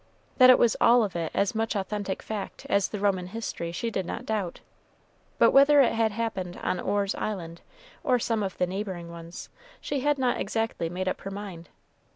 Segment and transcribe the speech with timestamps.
[0.39, 3.91] That it was all of it as much authentic fact as the Roman history, she
[3.91, 4.59] did not doubt,
[5.37, 7.61] but whether it had happened on Orr's Island
[8.03, 11.69] or some of the neighboring ones, she had not exactly made up her mind.